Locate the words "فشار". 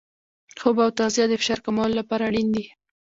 1.41-1.59